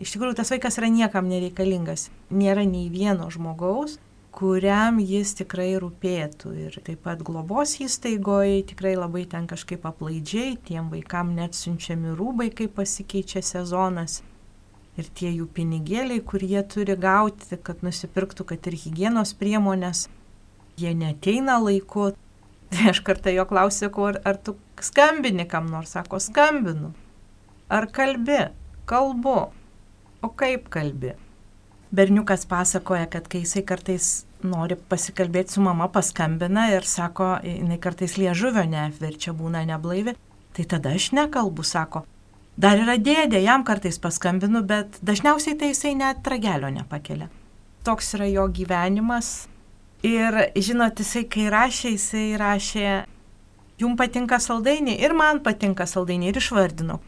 [0.00, 2.10] Iš tikrųjų, tas vaikas yra niekam nereikalingas.
[2.28, 3.96] Nėra nei vieno žmogaus,
[4.36, 6.52] kuriam jis tikrai rūpėtų.
[6.66, 12.50] Ir taip pat globos įstaigoje tikrai labai ten kažkaip aplaidžiai, tiem vaikam net siunčiami rūbai,
[12.52, 14.20] kai pasikeičia sezonas.
[14.96, 20.06] Ir tie jų pinigėliai, kur jie turi gauti, kad nusipirktų, kad ir hygienos priemonės,
[20.80, 22.12] jie neteina laiku.
[22.72, 26.92] Tai aš kartą jo klausiu, ar, ar tu skambini kam nors, sako, skambinu.
[27.68, 28.48] Ar kalbi?
[28.86, 29.36] Kalbu.
[30.22, 31.14] O kaip kalbi?
[31.94, 38.16] Berniukas pasakoja, kad kai jisai kartais nori pasikalbėti su mama, paskambina ir sako, jinai kartais
[38.18, 40.16] liežuvio neapverčia, būna neblaivi,
[40.56, 42.04] tai tada aš nekalbu, sako.
[42.56, 47.28] Dar yra dėdė, jam kartais paskambinu, bet dažniausiai tai jisai net ragelio nepakelia.
[47.84, 49.46] Toks yra jo gyvenimas,
[50.06, 52.90] Ir žinot, jisai kai rašė, jisai rašė,
[53.80, 57.00] jum patinka saldainiai ir man patinka saldainiai ir išvardino,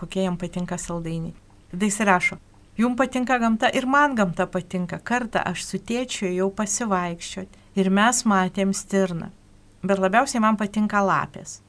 [0.00, 1.36] kokie jam patinka saldainiai.
[1.70, 2.40] Tada jis rašo,
[2.80, 4.98] jum patinka gamta ir man gamta patinka.
[4.98, 9.30] Kartą aš su tėčiu jau pasivaikščioti ir mes matėm stirną.
[9.86, 11.60] Bet labiausiai man patinka lapės.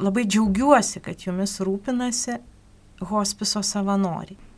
[0.00, 2.40] Labai džiaugiuosi, kad jumis rūpinasi
[3.12, 4.49] hospiso savanoriai.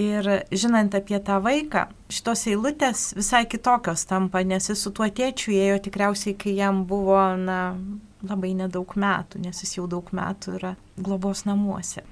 [0.00, 5.52] Ir žinant apie tą vaiką, šitos eilutės visai kitokios tampa, nes jis su tuo tėčiu
[5.52, 7.74] ėjo tikriausiai, kai jam buvo, na,
[8.24, 12.04] labai nedaug metų, nes jis jau daug metų yra globos namuose.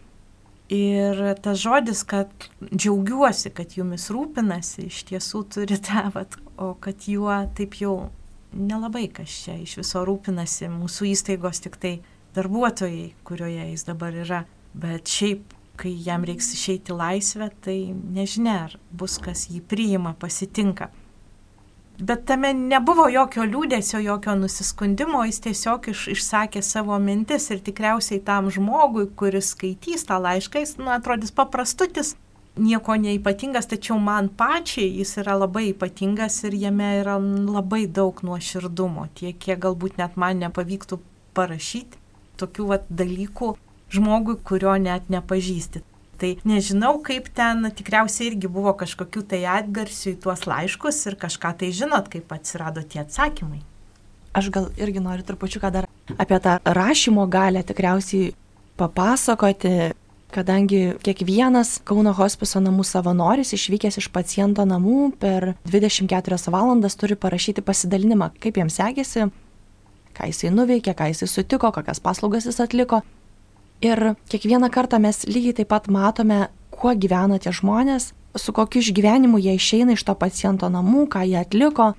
[0.68, 2.28] Ir tas žodis, kad
[2.68, 8.10] džiaugiuosi, kad jumis rūpinasi, iš tiesų turi tą, vat, o kad juo taip jau
[8.52, 11.94] nelabai kas čia iš viso rūpinasi, mūsų įstaigos tik tai
[12.36, 14.42] darbuotojai, kurioje jis dabar yra.
[14.76, 20.90] Bet šiaip kai jam reiks išeiti laisvę, tai nežinia, ar bus kas jį priima, pasitinka.
[21.98, 28.20] Bet tame nebuvo jokio liūdėsio, jokio nusiskundimo, jis tiesiog iš, išsakė savo mintis ir tikriausiai
[28.22, 32.14] tam žmogui, kuris skaitys tą laišką, jis, nu, atrodys paprastutis,
[32.58, 39.08] nieko neipatingas, tačiau man pačiai jis yra labai ypatingas ir jame yra labai daug nuoširdumo,
[39.18, 41.00] tiek, kiek galbūt net man nepavyktų
[41.34, 41.98] parašyti
[42.38, 43.56] tokių vat, dalykų,
[43.92, 45.84] žmogui, kurio net nepažįsti.
[46.18, 51.52] Tai nežinau, kaip ten tikriausiai irgi buvo kažkokių tai atgarsių į tuos laiškus ir kažką
[51.60, 53.60] tai žinot, kaip atsirado tie atsakymai.
[54.34, 55.86] Aš gal irgi noriu trupučiuką dar
[56.18, 58.32] apie tą rašymo galę tikriausiai
[58.78, 59.92] papasakoti,
[60.34, 67.64] kadangi kiekvienas Kauno hospiso namų savanoris išvykęs iš paciento namų per 24 valandas turi parašyti
[67.64, 69.28] pasidalinimą, kaip jiems sekėsi,
[70.18, 73.00] ką jisai nuveikė, ką jisai sutiko, kokias paslaugas jis atliko.
[73.82, 79.38] Ir kiekvieną kartą mes lygiai taip pat matome, kuo gyvena tie žmonės, su kokiu išgyvenimu
[79.38, 81.92] jie išeina iš to paciento namų, ką jie atliko.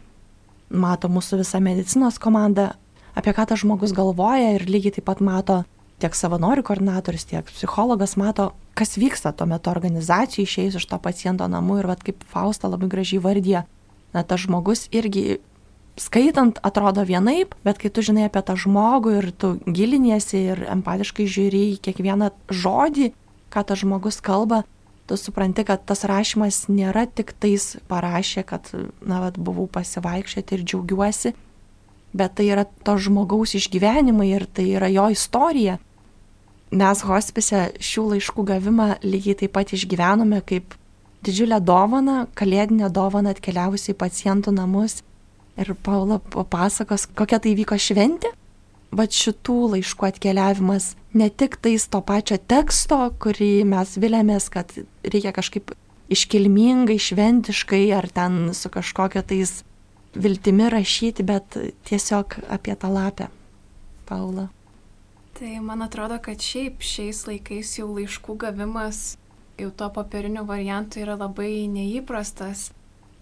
[0.69, 2.73] Mato mūsų visa medicinos komanda,
[3.15, 5.63] apie ką tas žmogus galvoja ir lygiai taip pat mato
[5.99, 11.47] tiek savanorių koordinatorius, tiek psichologas mato, kas vyksta tuo metu organizacijai išėjus iš to paciento
[11.47, 13.63] namų ir vad kaip Fausta labai gražiai vardė,
[14.15, 15.39] na tas žmogus irgi
[15.99, 21.27] skaitant atrodo vienaip, bet kai tu žinai apie tą žmogų ir tu giliniesi ir empatiškai
[21.27, 23.11] žiūri į kiekvieną žodį,
[23.51, 24.63] ką tas žmogus kalba,
[25.09, 28.69] tu supranti, kad tas rašymas nėra tik tais parašė, kad,
[29.01, 31.33] na, vat, buvau pasivaikščioti ir džiaugiuosi,
[32.13, 35.79] bet tai yra to žmogaus išgyvenimai ir tai yra jo istorija.
[36.69, 40.77] Mes hospise šių laiškų gavimą lygiai taip pat išgyvenome kaip
[41.25, 45.01] didžiulę dovaną, kalėdinę dovaną atkeliavusi į pacientų namus
[45.59, 48.31] ir Paula papasakos, kokia tai vyko šventė.
[48.89, 54.73] Bet šitų laiškų atkeliavimas ne tik tais to pačio teksto, kurį mes vilėmės, kad
[55.05, 55.75] reikia kažkaip
[56.09, 59.59] iškilmingai, šventiškai ar ten su kažkokia tais
[60.17, 63.29] viltimi rašyti, bet tiesiog apie tą lapę.
[64.09, 64.49] Paula.
[65.37, 69.19] Tai man atrodo, kad šiaip šiais laikais jau laiškų gavimas
[69.59, 72.69] jau to popierinių variantų yra labai neįprastas.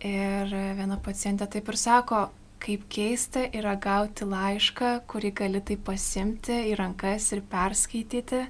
[0.06, 2.28] Ir viena pacientė taip ir sako,
[2.62, 8.44] kaip keista yra gauti laišką, kurį gali tai pasimti į rankas ir perskaityti.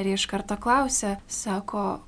[0.00, 2.00] Ir iš karto klausė, sako,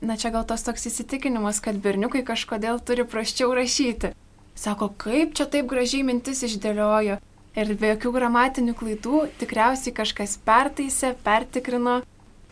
[0.00, 4.14] na čia gal tas toks įsitikinimas, kad berniukai kažkodėl turi praščiau rašyti.
[4.58, 7.20] Sako, kaip čia taip gražiai mintis išdėliojo.
[7.52, 12.00] Ir be jokių gramatinių klaidų tikriausiai kažkas pertaisė, pertikrino,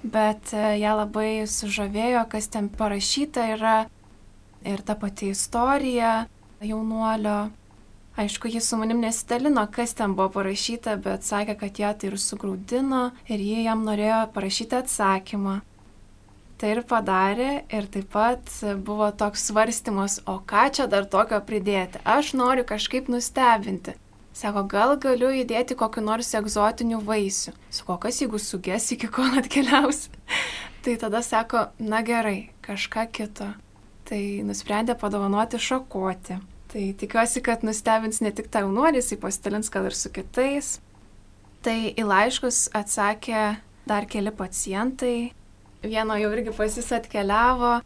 [0.04, 3.76] bet e, ją labai sužavėjo, kas ten parašyta yra
[4.64, 6.26] ir ta pati istorija
[6.60, 7.50] jaunuolio.
[8.16, 12.18] Aišku, jis su manim nesidalino, kas ten buvo parašyta, bet sakė, kad ją tai ir
[12.20, 15.60] sugrūdino ir jie jam norėjo parašyti atsakymą.
[16.60, 18.50] Tai ir padarė ir taip pat
[18.84, 22.02] buvo toks svarstymas, o ką čia dar tokio pridėti.
[22.04, 23.96] Aš noriu kažkaip nustebinti.
[24.36, 27.54] Sako, gal galiu įdėti kokį nors egzotinių vaisių.
[27.72, 30.10] Sako, kas jeigu suges iki kol atkeliaus.
[30.84, 33.48] tai tada sako, na gerai, kažką kito.
[34.10, 36.40] Tai nusprendė padovanoti šakoti.
[36.70, 40.70] Tai tikiuosi, kad nustebins ne tik tą jaunuolį, jis pasidalins gal ir su kitais.
[41.62, 43.42] Tai į laiškus atsakė
[43.86, 45.30] dar keli pacientai.
[45.86, 47.76] Vieno jau irgi pas jis atkeliavo.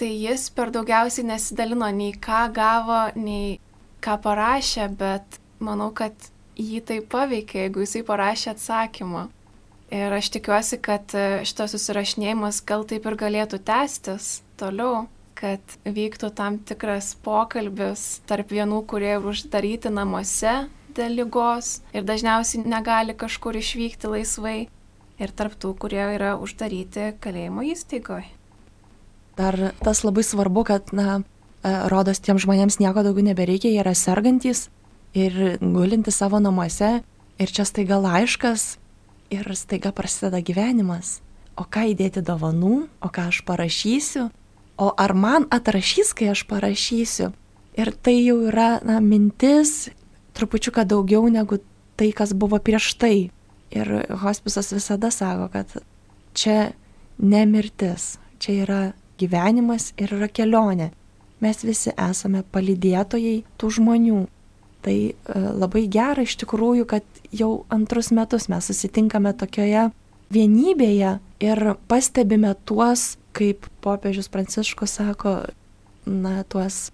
[0.00, 3.60] Tai jis per daugiausiai nesidalino nei ką gavo, nei
[4.02, 6.14] ką parašė, bet manau, kad
[6.58, 9.28] jį tai paveikė, jeigu jisai parašė atsakymą.
[9.94, 11.14] Ir aš tikiuosi, kad
[11.46, 15.06] šitas susirašinėjimas gal taip ir galėtų tęstis toliau
[15.40, 23.14] kad vyktų tam tikras pokalbis tarp vienų, kurie uždaryti namuose dėl lygos ir dažniausiai negali
[23.16, 24.58] kažkur išvykti laisvai,
[25.20, 28.28] ir tarp tų, kurie yra uždaryti kalėjimo įstaigoje.
[29.38, 31.20] Dar tas labai svarbu, kad, na,
[31.62, 34.68] e, rodos tiem žmonėms nieko daugiau nebereikia, jie yra sergantis
[35.16, 37.00] ir gulinti savo namuose
[37.40, 38.76] ir čia staiga laiškas
[39.32, 41.20] ir staiga prasideda gyvenimas.
[41.56, 44.30] O ką įdėti dovanų, o ką aš parašysiu,
[44.80, 47.30] o ar man atrašys, kai aš parašysiu.
[47.78, 49.90] Ir tai jau yra na, mintis
[50.36, 51.60] trupučiuką daugiau negu
[52.00, 53.28] tai, kas buvo prieš tai.
[53.70, 53.90] Ir
[54.24, 55.76] hospisas visada sako, kad
[56.34, 56.72] čia
[57.18, 58.80] ne mirtis, čia yra
[59.20, 60.90] gyvenimas ir yra kelionė.
[61.40, 64.24] Mes visi esame palydėtojai tų žmonių.
[64.80, 67.04] Tai e, labai gera iš tikrųjų, kad
[67.36, 69.90] jau antrus metus mes susitinkame tokioje
[70.32, 75.34] vienybėje ir pastebime tuos kaip popiežius Pranciškus sako,
[76.06, 76.90] na, tuos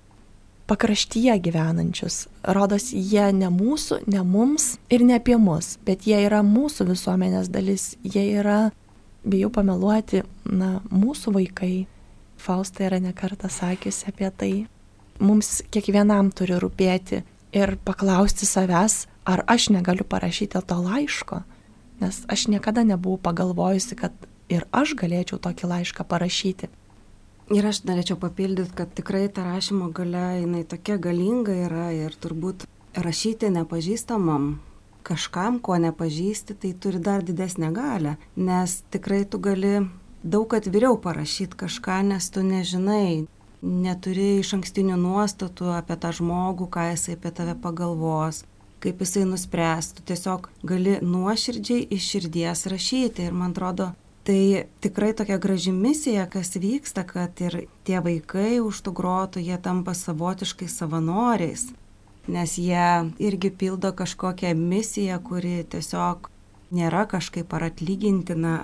[0.67, 2.27] pakraštyje gyvenančius.
[2.43, 7.51] Rodos, jie ne mūsų, ne mums ir ne apie mus, bet jie yra mūsų visuomenės
[7.55, 8.73] dalis, jie yra,
[9.27, 11.75] bijau pameluoti, na, mūsų vaikai.
[12.37, 14.53] Fausta yra nekartą sakiusi apie tai.
[15.23, 17.23] Mums kiekvienam turi rūpėti
[17.57, 21.41] ir paklausti savęs, ar aš negaliu parašyti to laiško,
[22.03, 24.13] nes aš niekada nebuvau pagalvojusi, kad
[24.53, 26.71] ir aš galėčiau tokį laišką parašyti.
[27.55, 32.67] Ir aš norėčiau papildyti, kad tikrai ta rašymo galia, jinai tokia galinga yra ir turbūt
[32.99, 34.57] rašyti nepažįstamam
[35.07, 39.87] kažkam, ko nepažįsti, tai turi dar didesnę galę, nes tikrai tu gali
[40.27, 43.27] daug atviriau parašyti kažką, nes tu nežinai,
[43.63, 48.43] neturi iš ankstinių nuostatų apie tą žmogų, ką jisai apie tave pagalvos,
[48.83, 53.93] kaip jisai nuspręs, tu tiesiog gali nuoširdžiai iš širdies rašyti ir man atrodo,
[54.27, 59.59] Tai tikrai tokia graži misija, kas vyksta, kad ir tie vaikai už tų grotų, jie
[59.63, 61.69] tampa savotiškai savanoriais,
[62.27, 62.89] nes jie
[63.23, 66.27] irgi pildo kažkokią misiją, kuri tiesiog
[66.75, 68.57] nėra kažkaip ar atlygintina,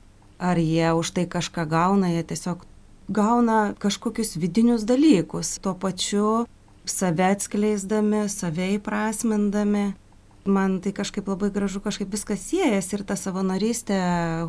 [0.42, 2.66] ar jie už tai kažką gauna, jie tiesiog
[3.07, 6.48] gauna kažkokius vidinius dalykus, tuo pačiu
[6.90, 9.92] save atskleisdami, save įprasmindami
[10.45, 13.99] man tai kažkaip labai gražu, kažkaip viskas siejas ir ta savanorystė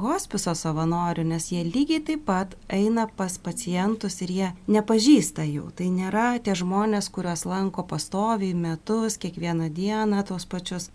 [0.02, 5.70] hospiso savanorių, nes jie lygiai taip pat eina pas pacientus ir jie nepažįsta jų.
[5.78, 10.90] Tai nėra tie žmonės, kuriuos lanko pastoviai metus, kiekvieną dieną tos pačius.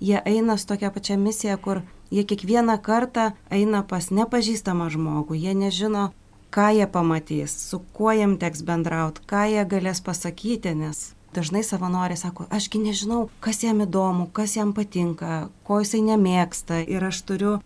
[0.00, 5.54] Jie eina su tokia pačia misija, kur jie kiekvieną kartą eina pas nepažįstamą žmogų, jie
[5.54, 6.10] nežino,
[6.54, 12.18] ką jie pamatys, su kuo jiem teks bendrauti, ką jie galės pasakyti, nes dažnai savanoriai
[12.18, 17.58] sako, ašgi nežinau, kas jam įdomu, kas jam patinka, ko jisai nemėgsta ir aš turiu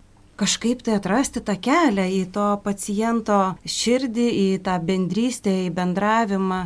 [0.42, 6.62] kažkaip tai atrasti tą kelią į to paciento širdį, į tą bendrystę, į bendravimą.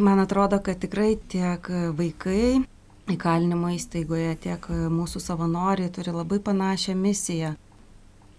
[0.00, 1.66] Man atrodo, kad tikrai tiek
[1.98, 2.62] vaikai
[3.12, 7.52] įkalinimo įstaigoje, tiek mūsų savanoriai turi labai panašią misiją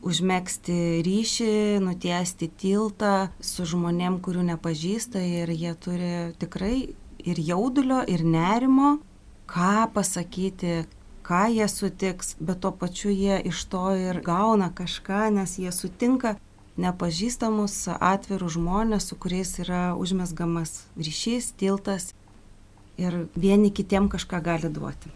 [0.03, 6.75] užmėgsti ryšį, nutiesti tiltą su žmonėm, kurių nepažįsta ir jie turi tikrai
[7.25, 8.97] ir jaudulio, ir nerimo,
[9.47, 10.83] ką pasakyti,
[11.23, 16.35] ką jie sutiks, bet tuo pačiu jie iš to ir gauna kažką, nes jie sutinka
[16.77, 22.13] nepažįstamus atvirus žmonės, su kuriais yra užmesgamas ryšys, tiltas.
[22.97, 25.09] ir vieni kitiem kažką gali duoti.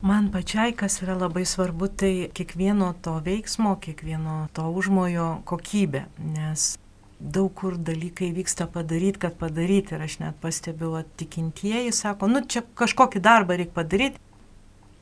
[0.00, 6.78] Man pačiai, kas yra labai svarbu, tai kiekvieno to veiksmo, kiekvieno to užmojo kokybė, nes
[7.20, 9.94] daug kur dalykai vyksta padaryti, kad padaryti.
[9.94, 14.20] Ir aš net pastebiu, kad tikintieji sako, nu čia kažkokį darbą reikia padaryti,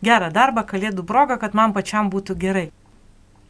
[0.04, 2.68] gerą darbą, kalėdų progą, kad man pačiam būtų gerai.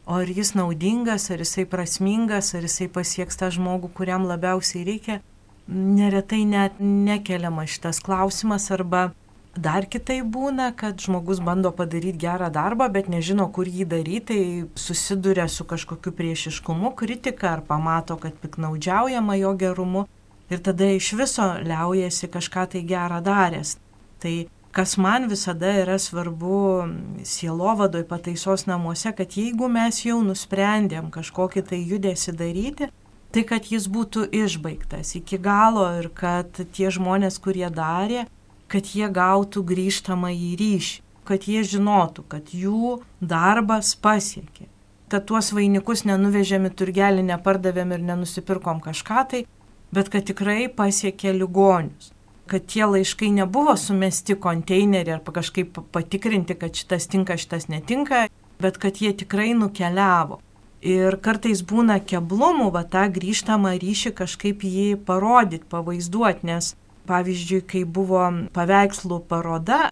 [0.05, 5.21] O ar jis naudingas, ar jisai prasmingas, ar jisai pasieks tą žmogų, kuriam labiausiai reikia,
[5.67, 9.11] neretai net nekeliama šitas klausimas arba
[9.55, 14.41] dar kitai būna, kad žmogus bando padaryti gerą darbą, bet nežino, kur jį daryti, tai
[14.79, 20.07] susiduria su kažkokiu priešiškumu, kritika ar pamato, kad piknaudžiaujama jo gerumu
[20.49, 23.77] ir tada iš viso liaujasi kažką tai gerą daręs.
[24.19, 24.33] Tai
[24.73, 26.89] kas man visada yra svarbu
[27.23, 32.89] sielovadoj pataisos namuose, kad jeigu mes jau nusprendėm kažkokį tai judesi daryti,
[33.33, 38.25] tai kad jis būtų išbaigtas iki galo ir kad tie žmonės, kurie darė,
[38.73, 44.67] kad jie gautų grįžtamą į ryšį, kad jie žinotų, kad jų darbas pasiekė.
[45.13, 49.45] Kad tuos vainikus nenuvežėm į turgelį, nepardavėm ir nenusipirkom kažką tai,
[49.93, 52.13] bet kad tikrai pasiekė ligonius
[52.47, 58.27] kad tie laiškai nebuvo sumesti konteinerį ar kažkaip patikrinti, kad šitas tinka, šitas netinka,
[58.61, 60.41] bet kad jie tikrai nukeliavo.
[60.83, 66.73] Ir kartais būna keblumų, va tą grįžtamą ryšį kažkaip jį parodyti, pavaizduoti, nes
[67.09, 69.87] pavyzdžiui, kai buvo paveikslų paroda,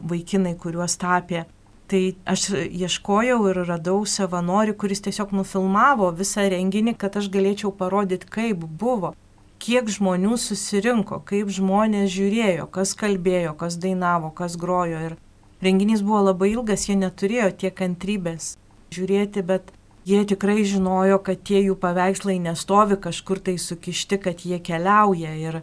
[0.00, 1.44] vaikinai, kuriuos tapė,
[1.90, 8.28] tai aš ieškojau ir radau savanorių, kuris tiesiog nufilmavo visą renginį, kad aš galėčiau parodyti,
[8.30, 9.14] kaip buvo
[9.62, 15.00] kiek žmonių susirinko, kaip žmonės žiūrėjo, kas kalbėjo, kas dainavo, kas grojo.
[15.10, 15.16] Ir
[15.64, 18.54] renginys buvo labai ilgas, jie neturėjo tiek kantrybės
[18.94, 19.72] žiūrėti, bet
[20.06, 25.32] jie tikrai žinojo, kad tie jų paveikslai nestovi kažkur tai sukišti, kad jie keliauja.
[25.40, 25.62] Ir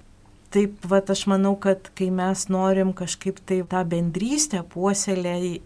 [0.53, 5.61] taip, va, aš manau, kad kai mes norim kažkaip tai tą bendrystę puoselėti,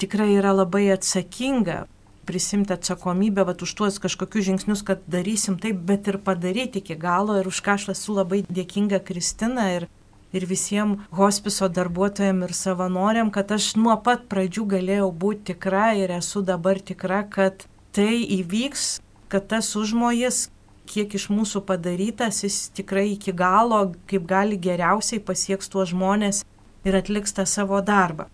[0.00, 1.84] tikrai yra labai atsakinga
[2.30, 7.34] prisimti atsakomybę vat, už tuos kažkokius žingsnius, kad darysim taip, bet ir padaryti iki galo.
[7.40, 9.88] Ir už ką aš esu labai dėkinga Kristina ir,
[10.30, 16.14] ir visiems hospiso darbuotojams ir savanoriam, kad aš nuo pat pradžių galėjau būti tikra ir
[16.20, 17.66] esu dabar tikra, kad
[17.96, 19.00] tai įvyks,
[19.32, 20.50] kad tas užmojas,
[20.90, 26.42] kiek iš mūsų padarytas, jis tikrai iki galo, kaip gali geriausiai pasieks tuos žmonės
[26.84, 28.26] ir atliks tą savo darbą.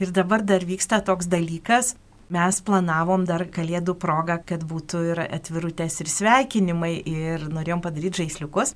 [0.00, 1.94] Ir dabar dar vyksta toks dalykas,
[2.26, 8.74] Mes planavom dar kalėdų progą, kad būtų ir atvirutės ir sveikinimai ir norėjom padaryti žaisliukus.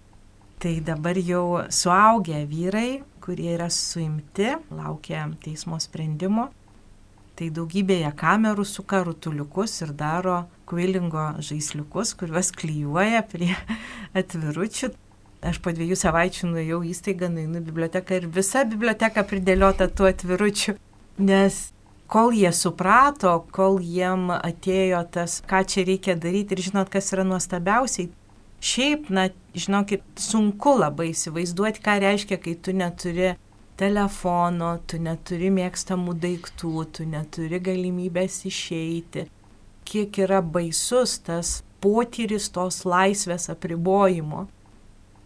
[0.63, 6.47] Tai dabar jau suaugę vyrai, kurie yra suimti, laukia teismo sprendimo.
[7.41, 13.55] Tai daugybėje kamerų suka rutuliukus ir daro kvilingo žaisliukus, kuriuos klyjuoja prie
[14.21, 14.91] atviručių.
[15.49, 20.75] Aš po dviejų savaičių nuėjau įstaigą, nueinu į biblioteką ir visa biblioteka pridėliota tų atviručių,
[21.25, 21.57] nes
[22.13, 27.25] kol jie suprato, kol jiem atėjo tas, ką čia reikia daryti ir žinot, kas yra
[27.25, 28.11] nuostabiausiai.
[28.61, 33.33] Šiaip, na, žinokit, sunku labai įsivaizduoti, ką reiškia, kai tu neturi
[33.81, 39.27] telefono, tu neturi mėgstamų daiktų, tu neturi galimybės išeiti.
[39.89, 44.47] Kiek yra baisus tas potyris tos laisvės apribojimo.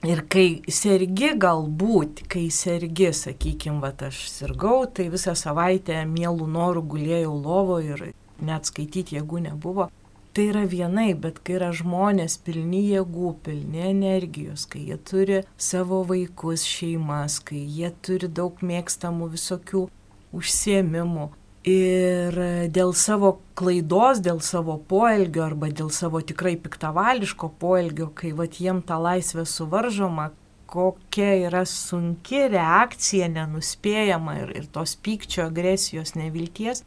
[0.05, 6.83] Ir kai sergi galbūt, kai sergi, sakykime, va aš sirgau, tai visą savaitę mielų norų
[6.93, 8.11] gulėjau lovo ir
[8.45, 9.89] net skaityti jėgų nebuvo.
[10.35, 16.01] Tai yra vienai, bet kai yra žmonės pilni jėgų, pilni energijos, kai jie turi savo
[16.09, 19.87] vaikus, šeimas, kai jie turi daug mėgstamų visokių
[20.35, 21.31] užsiemimų,
[21.65, 22.35] Ir
[22.77, 28.83] dėl savo klaidos, dėl savo poelgio arba dėl savo tikrai piktavališko poelgio, kai vat jiem
[28.85, 30.27] ta laisvė suvaržoma,
[30.69, 36.85] kokia yra sunki reakcija, nenuspėjama ir, ir tos pykčio, agresijos, nevilties.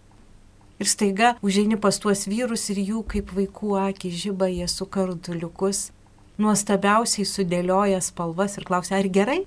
[0.78, 5.88] Ir staiga užeini pas tuos vyrus ir jų kaip vaikų akį žyba, jie su kartuliukus,
[6.38, 9.40] nuostabiausiai sudėlioja spalvas ir klausia, ar gerai?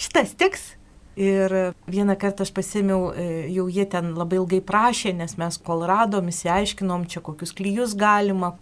[0.00, 0.70] Šitas tiks?
[1.18, 1.52] Ir
[1.90, 6.30] vieną kartą aš pasimiau, e, jau jie ten labai ilgai prašė, nes mes kol radom,
[6.30, 8.54] įsiaiškinom, čia kokius klyjus galima,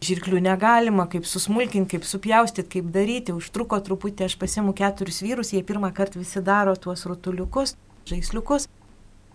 [0.00, 3.34] žirklių negalima, kaip susmulkinti, kaip supjaustyti, kaip daryti.
[3.34, 7.74] Užtruko truputį, aš pasimu keturis vyrus, jie pirmą kartą visi daro tuos rutuliukus,
[8.06, 8.70] žaisliukus.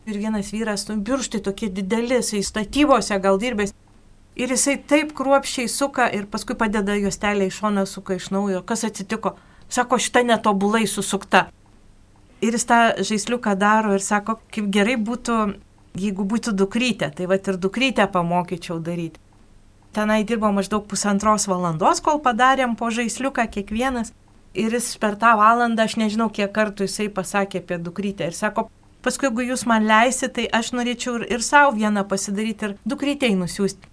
[0.05, 3.71] Ir vienas vyras, nu, birštai tokie dideli, jisai statybose gal dirbęs.
[4.35, 8.63] Ir jisai taip kruopščiai suka ir paskui padeda juostelę iš šono, suka iš naujo.
[8.67, 9.37] Kas atsitiko?
[9.69, 11.47] Sako, šita netobulai susukta
[12.43, 15.37] ir jis tą žaisliuką daro ir sako, kaip gerai būtų,
[15.99, 19.21] jeigu būtų dukrytė, tai va ir dukrytę pamokyčiau daryti.
[19.93, 24.11] Tenai dirbo maždaug pusantros valandos, kol padarėm po žaisliuką kiekvienas.
[24.53, 28.27] Ir jis per tą valandą, aš nežinau, kiek kartų jisai pasakė apie dukrytę.
[28.29, 28.67] Ir sako,
[29.05, 33.39] paskui jeigu jūs man leisite, tai aš norėčiau ir, ir savo vieną pasidaryti ir dukrytėjai
[33.39, 33.91] nusiųsti.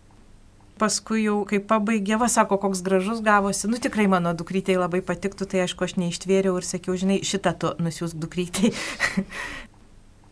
[0.81, 5.51] Paskui jau, kai pabaigė, va, sako, koks gražus gavosi, nu tikrai mano dukrytėjai labai patiktų,
[5.51, 8.73] tai aišku, aš neištvėriau ir sakiau, žinai, šitą tu nusiūs dukrytėjai.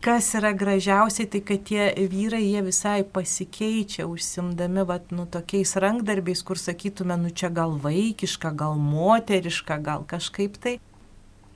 [0.01, 6.43] kas yra gražiausiai, tai kad tie vyrai, jie visai pasikeičia, užsimdami, vat, nu, tokiais rankdarbiais,
[6.47, 10.79] kur sakytume, nu, čia gal vaikiška, gal moteriška, gal kažkaip tai.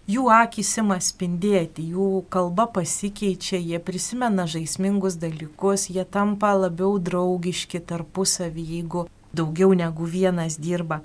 [0.03, 7.79] Jų akis ima spindėti, jų kalba pasikeičia, jie prisimena žaismingus dalykus, jie tampa labiau draugiški
[7.87, 10.97] tarpusavį, jeigu daugiau negu vienas dirba.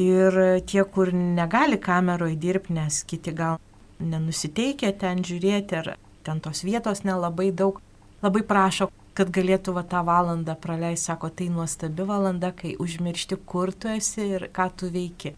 [0.00, 3.58] Ir tie, kur negali kameroje dirbti, nes kiti gal
[4.00, 5.90] nenusiteikia ten žiūrėti ar
[6.24, 7.82] ten tos vietos nelabai daug,
[8.24, 13.74] labai prašo, kad galėtų va tą valandą praleisti, sako, tai nuostabi valanda, kai užmiršti, kur
[13.74, 15.34] tu esi ir ką tu veiki.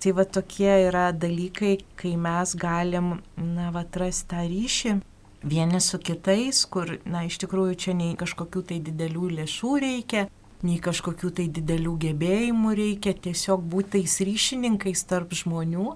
[0.00, 4.94] Tai va tokie yra dalykai, kai mes galim, na, va, atrasti tą ryšį
[5.42, 10.26] vieni su kitais, kur, na, iš tikrųjų čia nei kažkokių tai didelių lėšų reikia,
[10.64, 15.94] nei kažkokių tai didelių gebėjimų reikia, tiesiog būtais ryšininkais tarp žmonių.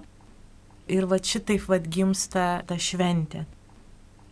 [0.93, 3.45] Ir va šitaip vad gimsta ta šventė.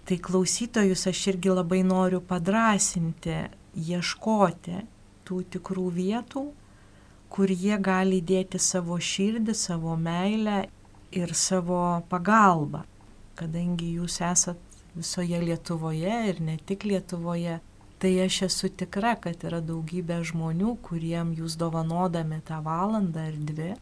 [0.05, 4.83] Tai klausytojus aš irgi labai noriu padrasinti, ieškoti
[5.25, 6.43] tų tikrų vietų,
[7.33, 10.59] kur jie gali dėti savo širdį, savo meilę
[11.11, 12.83] ir savo pagalbą.
[13.39, 14.59] Kadangi jūs esat
[14.93, 17.59] visoje Lietuvoje ir ne tik Lietuvoje,
[17.97, 23.73] tai aš esu tikra, kad yra daugybė žmonių, kuriem jūs dovanodami tą valandą ar dvi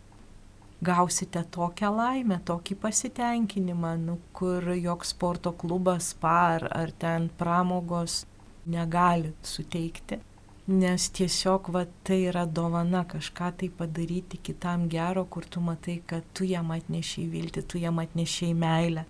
[0.81, 8.23] gausite tokią laimę, tokį pasitenkinimą, nu, kur joks sporto klubas, par ar ten pramogos
[8.65, 10.19] negali suteikti.
[10.67, 16.21] Nes tiesiog va, tai yra dovana kažką tai padaryti kitam gero, kur tu matai, kad
[16.37, 19.05] tu jam atnešiai viltį, tu jam atnešiai meilę.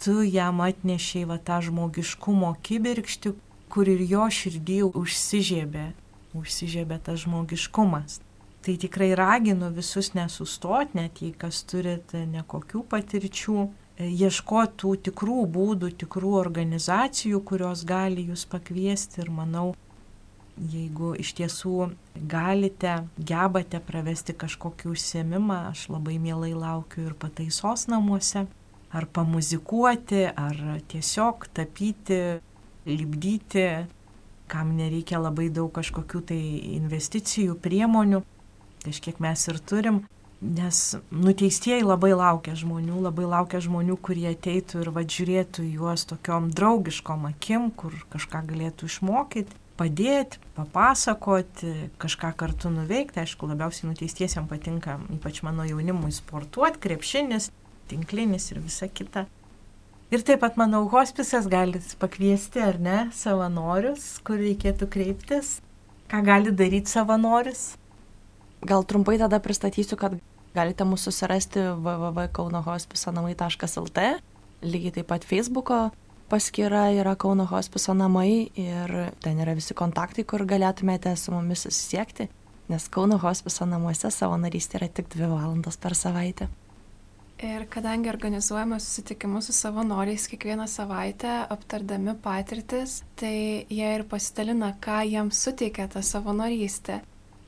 [0.00, 3.34] Tu jam atnešiai va tą žmogiškumo kibirkštį,
[3.68, 5.84] kur ir jo širdį užsižiebė,
[6.32, 8.22] užsižiebė tas žmogiškumas.
[8.64, 13.68] Tai tikrai raginu visus nesustoti, net jei kas turite nekokių patirčių,
[14.00, 19.74] e, ieškoti tų tikrų būdų, tikrų organizacijų, kurios gali jūs pakviesti ir manau,
[20.58, 21.90] jeigu iš tiesų
[22.30, 28.46] galite, gebate pravesti kažkokį užsiemimą, aš labai mielai laukiu ir pataisos namuose,
[28.94, 32.20] ar pamuzikuoti, ar tiesiog tapyti,
[32.86, 33.68] lipdyti,
[34.46, 36.42] kam nereikia labai daug kažkokių tai
[36.76, 38.22] investicijų, priemonių.
[38.84, 40.02] Kažkiek mes ir turim,
[40.44, 47.24] nes nuteistieji labai laukia žmonių, labai laukia žmonių, kurie ateitų ir vadžiūrėtų juos tokiom draugiškom
[47.30, 51.72] akim, kur kažką galėtų išmokyti, padėti, papasakoti,
[52.02, 53.20] kažką kartu nuveikti.
[53.22, 57.44] Aišku, labiausiai nuteistiesiam patinka, ypač mano jaunimui, sportuoti, krepšinis,
[57.90, 59.22] tinklinis ir visa kita.
[60.14, 65.46] Ir taip pat, manau, hospisas gali pakviesti, ar ne, savanorius, kur reikėtų kreiptis.
[66.12, 67.62] Ką gali daryti savanoris?
[68.64, 70.12] Gal trumpai tada pristatysiu, kad
[70.54, 73.98] galite mūsų susirasti www.kaunohospisanamai.lt,
[74.64, 75.90] lygiai taip pat Facebook'o
[76.28, 78.94] paskyra yra Kauno hospiso namai ir
[79.24, 82.28] ten yra visi kontaktai, kur galėtumėte su mumis susisiekti,
[82.68, 86.48] nes Kauno hospiso namuose savanorystė yra tik dvi valandos per savaitę.
[87.42, 95.02] Ir kadangi organizuojame susitikimus su savanoriais kiekvieną savaitę, aptardami patirtis, tai jie ir pasidalina, ką
[95.10, 97.00] jiems suteikia ta savanorystė.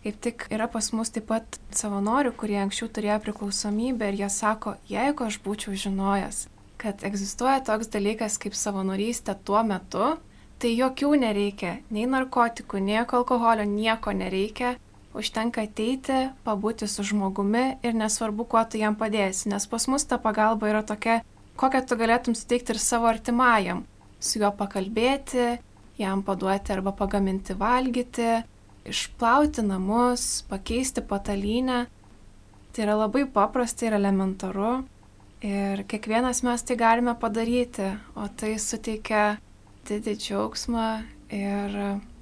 [0.02, 4.74] Kaip tik yra pas mus taip pat savanorių, kurie anksčiau turėjo priklausomybę ir jie sako,
[4.90, 6.44] jeigu aš būčiau žinojęs,
[6.80, 10.16] kad egzistuoja toks dalykas kaip savanorystė tuo metu,
[10.60, 14.76] tai jokių nereikia, nei narkotikų, nei alkoholio, nieko nereikia,
[15.16, 20.18] užtenka ateiti, pabūti su žmogumi ir nesvarbu, kuo tu jam padėsi, nes pas mus ta
[20.20, 21.22] pagalba yra tokia,
[21.56, 23.84] kokią tu galėtum suteikti ir savo artimajam,
[24.20, 25.56] su juo pakalbėti,
[26.00, 28.42] jam paduoti arba pagaminti valgyti,
[28.86, 31.86] išplauti namus, pakeisti patalynę.
[32.72, 34.82] Tai yra labai paprasta ir elementaru
[35.46, 39.36] ir kiekvienas mes tai galime padaryti, o tai suteikia
[39.86, 40.86] didį džiaugsmą
[41.34, 41.76] ir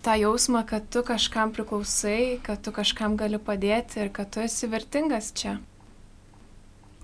[0.04, 4.68] tą jausmą, kad tu kažkam priklausai, kad tu kažkam gali padėti ir kad tu esi
[4.68, 5.56] vertingas čia.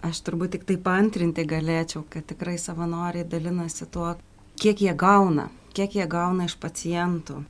[0.05, 4.15] Aš turbūt tik tai pantrinti galėčiau, kad tikrai savanoriai dalinasi tuo,
[4.61, 7.43] kiek jie gauna, kiek jie gauna iš pacientų.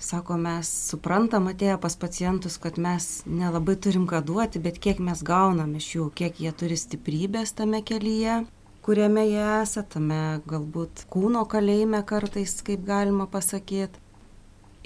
[0.00, 5.20] Sako, mes suprantam atėję pas pacientus, kad mes nelabai turim ką duoti, bet kiek mes
[5.20, 8.38] gaunam iš jų, kiek jie turi stiprybės tame kelyje,
[8.80, 14.00] kuriame jie esate, tame galbūt kūno kalėjime kartais, kaip galima pasakyti.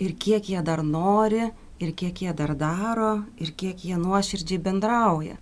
[0.02, 1.44] Ir kiek jie dar nori,
[1.78, 5.36] ir kiek jie dar daro, ir kiek jie nuoširdžiai bendrauja.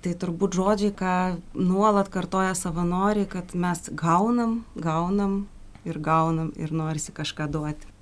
[0.00, 1.12] Tai turbūt žodžiai, ką
[1.52, 5.36] nuolat kartoja savanoriai, kad mes gaunam, gaunam
[5.84, 7.92] ir gaunam ir norisi kažką duoti.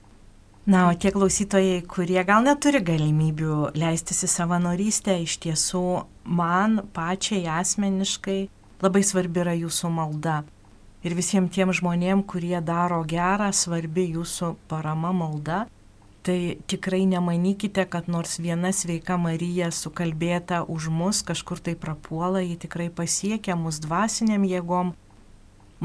[0.66, 5.84] Na, o tie klausytojai, kurie gal neturi galimybių leistis į savanorystę, iš tiesų
[6.24, 8.38] man pačiai asmeniškai
[8.80, 10.38] labai svarbi yra jūsų malda.
[11.04, 15.66] Ir visiems tiem žmonėm, kurie daro gerą, svarbi jūsų parama malda.
[16.24, 22.56] Tai tikrai nemanykite, kad nors viena sveika Marija sukalbėta už mus kažkur tai prapuola, ji
[22.64, 24.94] tikrai pasiekia mus dvasiniam jėgom,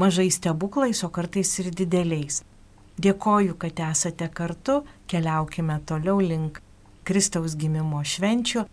[0.00, 2.40] mažais stebuklais, o kartais ir dideliais.
[3.00, 6.58] Dėkoju, kad esate kartu, keliaukime toliau link
[7.06, 8.64] Kristaus gimimo švenčių,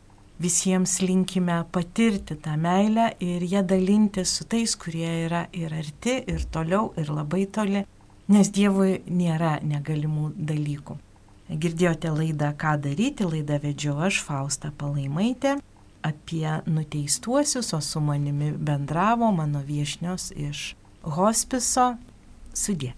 [0.44, 6.44] visiems linkime patirti tą meilę ir ją dalinti su tais, kurie yra ir arti, ir
[6.52, 7.86] toliau, ir labai toli,
[8.28, 10.98] nes Dievui nėra negalimų dalykų.
[11.48, 15.56] Girdėjote laidą Ką daryti, laidą vedžiau aš, Fausta Palaimaitė,
[16.04, 20.74] apie nuteistuosius, o su manimi bendravo mano viešnios iš
[21.16, 21.94] hospiso
[22.54, 22.98] sudė.